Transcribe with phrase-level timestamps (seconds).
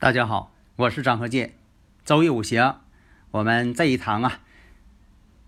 [0.00, 1.52] 大家好，我是张和建。
[2.06, 2.76] 周易五行，
[3.32, 4.40] 我们这一堂啊，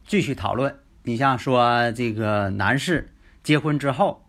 [0.07, 0.79] 继续讨论。
[1.05, 4.27] 你像说这个男士结婚之后，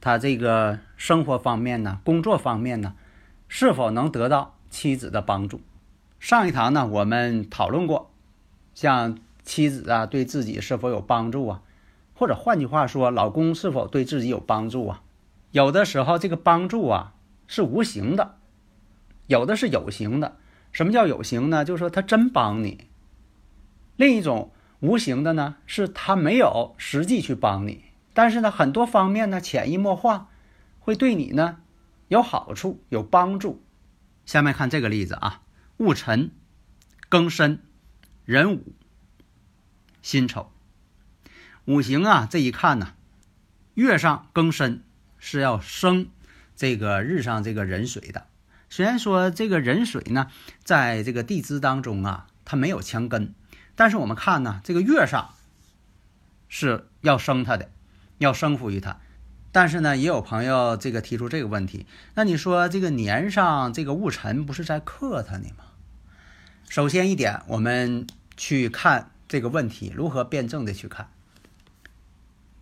[0.00, 2.94] 他这个生活方面呢，工作方面呢，
[3.48, 5.60] 是否能得到妻子的帮助？
[6.18, 8.10] 上一堂呢，我们讨论过，
[8.72, 11.62] 像妻子啊，对自己是否有帮助啊？
[12.14, 15.02] 或者换句话说，老公是否对自己有帮助啊？
[15.50, 17.12] 有的时候，这个帮助啊，
[17.46, 18.37] 是无形的。
[19.28, 20.38] 有的是有形的，
[20.72, 21.64] 什么叫有形呢？
[21.64, 22.88] 就是说他真帮你。
[23.94, 27.84] 另一种无形的呢，是他没有实际去帮你，
[28.14, 30.28] 但是呢，很多方面呢，潜移默化
[30.78, 31.60] 会对你呢
[32.08, 33.62] 有好处、有帮助。
[34.24, 35.42] 下面看这个例子啊：
[35.76, 36.30] 戊辰、
[37.10, 37.60] 庚申、
[38.24, 38.72] 壬午、
[40.00, 40.50] 辛丑。
[41.66, 42.94] 五行啊，这一看呢，
[43.74, 44.82] 月上庚申
[45.18, 46.08] 是要生
[46.56, 48.26] 这个日上这个壬水的。
[48.70, 50.30] 虽然说这个壬水呢，
[50.62, 53.34] 在这个地支当中啊，它没有强根，
[53.74, 55.34] 但是我们看呢，这个月上
[56.48, 57.70] 是要生它的，
[58.18, 58.98] 要生福于它。
[59.50, 65.64] 但是呢，也有朋友这个提出这个问题，那你说这个年上这个戊辰不是在克它呢吗？
[66.68, 71.08] 首先一点，我们去看这个问题如何辩证的去看。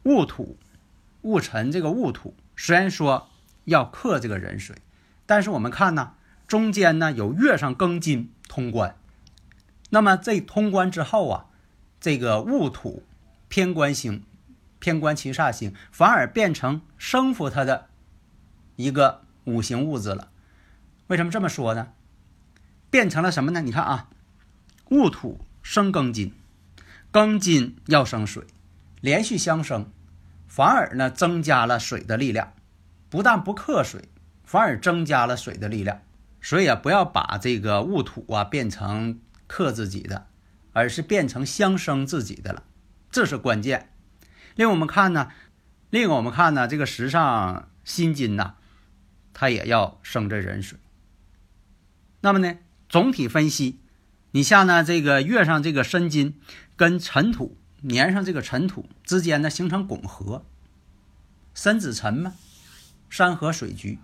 [0.05, 0.57] 戊土、
[1.23, 3.29] 戊辰这个戊土，虽然说
[3.65, 4.77] 要克这个壬水。
[5.27, 6.15] 但是我们看呢，
[6.47, 8.97] 中间呢有月上庚金通关，
[9.91, 11.47] 那么这通关之后啊，
[12.01, 13.03] 这个戊土
[13.49, 14.25] 偏官星、
[14.79, 17.89] 偏官七煞星反而变成生扶它的
[18.77, 20.29] 一个五行物质了。
[21.09, 21.89] 为什么这么说呢？
[22.89, 23.61] 变成了什么呢？
[23.61, 24.09] 你看啊，
[24.91, 26.33] 戊土生庚金，
[27.13, 28.45] 庚金要生水，
[29.01, 29.91] 连续相生，
[30.47, 32.53] 反而呢增加了水的力量，
[33.11, 34.09] 不但不克水。
[34.47, 36.01] 反而增加了水的力量，
[36.41, 40.29] 所以啊，不要把这个戊土啊变成克自己的，
[40.73, 42.63] 而是变成相生自己的了，
[43.11, 43.91] 这是关键。
[44.55, 45.33] 另我们看呢，
[45.91, 48.55] 另我们看呢，这个时上辛金呐，
[49.35, 50.79] 它也要生这壬水。
[52.21, 52.57] 那么呢，
[52.89, 53.81] 总体分析，
[54.31, 56.41] 你像呢这个月上这个申金
[56.77, 60.45] 跟尘土年上这个尘土之间呢形成拱合，
[61.53, 62.35] 申子辰嘛，
[63.11, 63.99] 山河水局。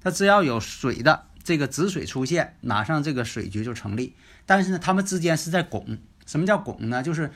[0.00, 4.14] 它只要有水的这个子水出现，马上这个水局就成立。
[4.44, 5.98] 但是呢，它们之间是在拱。
[6.26, 7.02] 什么叫拱呢？
[7.02, 7.32] 就是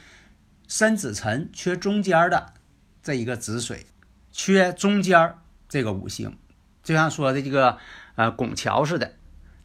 [0.66, 2.54] 申子辰缺中间的
[3.02, 3.86] 这一个子水，
[4.32, 5.34] 缺中间
[5.68, 6.36] 这个五行，
[6.82, 7.78] 就像说的这个
[8.16, 9.14] 呃拱桥似的，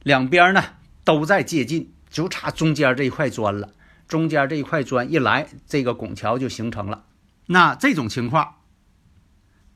[0.04, 0.64] 两边呢
[1.04, 3.72] 都在接近，就差中间这一块砖了。
[4.08, 7.06] 中间这一块砖一来，这个拱桥就形成了。
[7.48, 8.58] 那这种情况，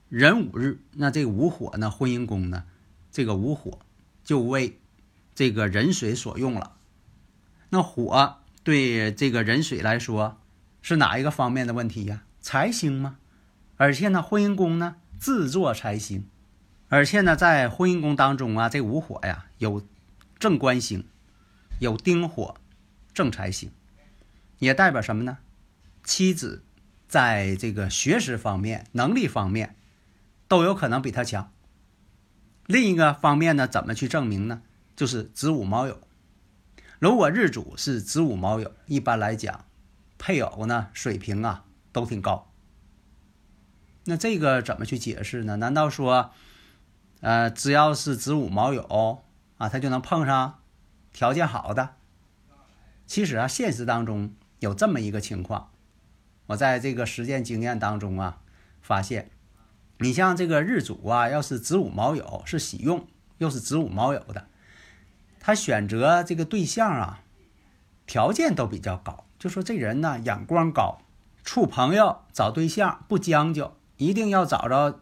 [0.10, 2.66] 壬午日，那这个午火呢，婚姻宫呢？
[3.12, 3.80] 这个午火
[4.24, 4.80] 就为
[5.34, 6.76] 这个壬水所用了。
[7.70, 10.38] 那火对这个壬水来说
[10.82, 12.24] 是哪一个方面的问题呀？
[12.42, 13.18] 财星吗？
[13.78, 16.28] 而且呢，婚姻宫呢自作财星，
[16.88, 19.86] 而且呢，在婚姻宫当中啊，这午火呀有
[20.38, 21.06] 正官星，
[21.80, 22.56] 有丁火
[23.14, 23.72] 正财星，
[24.58, 25.38] 也代表什么呢？
[26.04, 26.64] 妻子
[27.08, 29.76] 在这个学识方面、能力方面
[30.48, 31.52] 都有可能比他强。
[32.70, 34.62] 另一个方面呢，怎么去证明呢？
[34.96, 35.96] 就是子午卯酉。
[37.00, 39.66] 如果日主是子午卯酉，一般来讲，
[40.20, 42.52] 配偶呢水平啊都挺高。
[44.04, 45.56] 那这个怎么去解释呢？
[45.56, 46.30] 难道说，
[47.22, 49.22] 呃，只要是子午卯酉
[49.58, 50.60] 啊，他就能碰上
[51.12, 51.96] 条件好的？
[53.08, 55.72] 其实啊，现实当中有这么一个情况，
[56.46, 58.44] 我在这个实践经验当中啊
[58.80, 59.32] 发现。
[60.00, 63.06] 你像这个日主啊，要是子午卯酉是喜用，
[63.38, 64.48] 又是子午卯酉的，
[65.40, 67.20] 他选择这个对象啊，
[68.06, 69.26] 条件都比较高。
[69.38, 71.00] 就说这人呢，眼光高，
[71.44, 75.02] 处朋友找对象不将就，一定要找着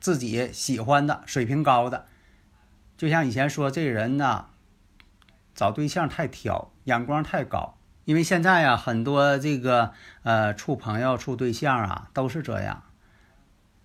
[0.00, 2.06] 自己喜欢的、水平高的。
[2.96, 4.46] 就像以前说，这人呢，
[5.54, 9.92] 找对象太挑，眼光太高，因为现在啊，很多这个
[10.22, 12.82] 呃处朋友、处对象啊，都是这样，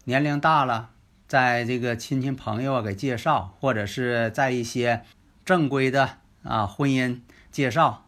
[0.05, 0.89] 年龄大了，
[1.27, 5.03] 在这个亲戚朋友啊给介绍，或者是在一些
[5.45, 7.21] 正规的啊婚姻
[7.51, 8.05] 介绍，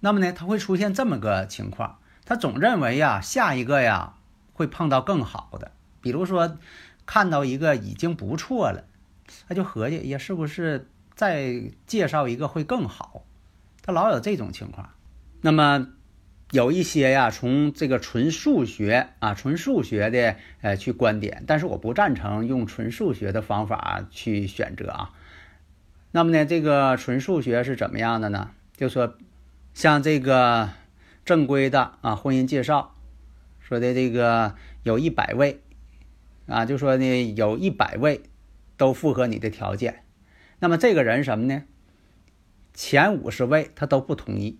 [0.00, 4.14] 那么呢，他会出现这么个情况，他总认为呀，下一个呀
[4.54, 6.56] 会碰到更好的，比如说
[7.04, 8.84] 看到一个已经不错了，
[9.46, 13.24] 他就合计，也是不是再介绍一个会更好？
[13.82, 14.88] 他老有这种情况。
[15.42, 15.88] 那么
[16.50, 25.10] 有一些呀，从这个纯数学啊，纯数学的呃去观点，但是我不赞成用纯数学的方法去选择啊。
[26.12, 28.50] 那么呢，这个纯数学是怎么样的呢？
[28.76, 29.16] 就说
[29.72, 30.70] 像这个
[31.24, 32.94] 正规的啊婚姻介绍，
[33.58, 34.54] 说的这个
[34.84, 35.60] 有一百位
[36.46, 38.22] 啊，就说呢有一百位
[38.76, 40.04] 都符合你的条件，
[40.60, 41.64] 那么这个人什么呢？
[42.74, 44.58] 前五十位他都不同意。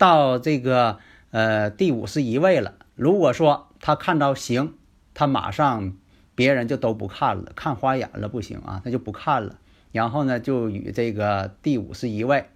[0.00, 0.98] 到这个
[1.30, 4.72] 呃第五十一位了，如果说他看到行，
[5.12, 5.92] 他马上
[6.34, 9.58] 别人就都不看了，看花眼了不行啊，他就不看了。
[9.92, 12.46] 然后呢，就与这个第五十一位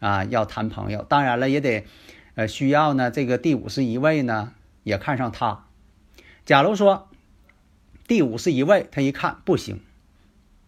[0.00, 1.86] 啊要谈朋友，当然了也得
[2.34, 4.52] 呃需要呢这个第五十一位呢
[4.82, 5.66] 也看上他。
[6.44, 7.08] 假如说
[8.08, 9.78] 第五十一位他一看不行，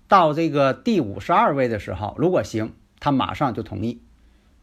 [0.06, 4.00] 到这个第五十二位的时候，如果行，他马上就同意。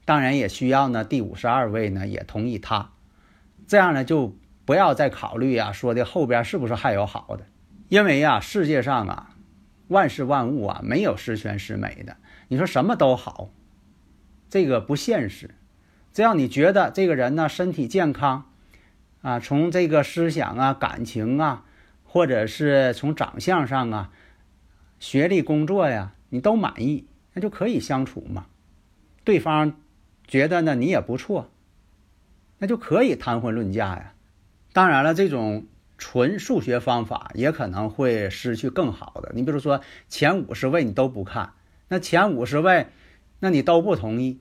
[0.09, 2.93] 当然也需要呢，第五十二位呢也同意他，
[3.67, 4.35] 这样呢就
[4.65, 7.45] 不要再考虑啊，说的后边是不是还有好的？
[7.89, 9.35] 因为呀，世界上啊，
[9.87, 12.17] 万事万物啊，没有十全十美的。
[12.47, 13.51] 你说什么都好，
[14.49, 15.51] 这个不现实。
[16.11, 18.49] 只要你觉得这个人呢身体健康，
[19.21, 21.65] 啊，从这个思想啊、感情啊，
[22.03, 24.09] 或者是从长相上啊、
[24.97, 28.47] 学历、工作呀，你都满意，那就可以相处嘛。
[29.23, 29.75] 对方。
[30.29, 31.49] 觉得呢，你也不错，
[32.59, 34.13] 那就可以谈婚论嫁呀。
[34.71, 35.65] 当然了，这种
[35.97, 39.31] 纯数学方法也可能会失去更好的。
[39.33, 41.53] 你比如说前五十位你都不看，
[41.87, 42.85] 那前五十位，
[43.39, 44.39] 那你都不同意，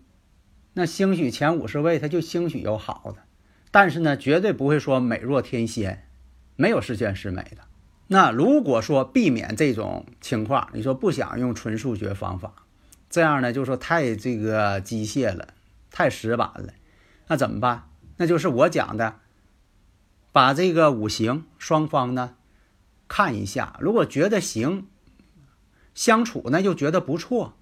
[0.75, 3.23] 那兴许前五十位他就兴许有好的，
[3.71, 6.07] 但是呢，绝对不会说美若天仙，
[6.57, 7.63] 没有十全十美的。
[8.09, 12.67] 那如果说避免这种情况，你说不想用纯数学方法，
[13.09, 15.49] 这样呢，就说太这个机械了。
[15.91, 16.73] 太死板了，
[17.27, 17.89] 那怎么办？
[18.17, 19.21] 那就是我讲的，
[20.33, 22.35] 把这个五行双方呢
[23.07, 24.87] 看一下，如果觉得行，
[25.95, 27.55] 相处呢又觉得不错，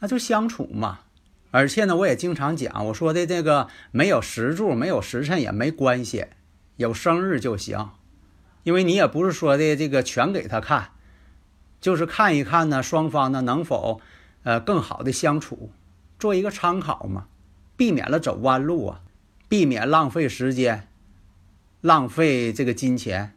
[0.00, 1.00] 那就相处嘛。
[1.50, 6.26] 而且呢，我也经常讲，我说的这个没有时柱、没有时辰也没关系，
[6.76, 7.90] 有生日就行，
[8.62, 10.92] 因为你也不是说的这个全给他看，
[11.80, 14.00] 就是看一看呢，双方呢能否
[14.44, 15.70] 呃更好的相处，
[16.18, 17.26] 做一个参考嘛。
[17.82, 19.00] 避免了走弯路啊，
[19.48, 20.86] 避免浪费时间，
[21.80, 23.34] 浪费这个金钱，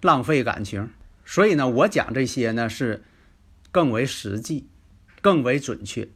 [0.00, 0.88] 浪费感情。
[1.26, 3.04] 所以呢，我讲这些呢是
[3.70, 4.66] 更为实际，
[5.20, 6.08] 更为准确。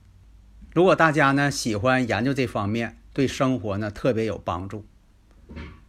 [0.73, 4.87] 如果大家呢喜欢研究这方面，对生活呢特别有帮助。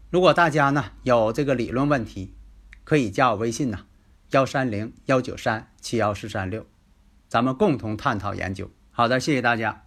[0.10, 2.34] 如果大家呢有这个理论问题，
[2.84, 3.86] 可以加我微信呐，
[4.32, 6.66] 幺三零幺九三七幺四三六，
[7.30, 8.70] 咱们共同探讨研究。
[8.92, 9.87] 好的，谢谢大家。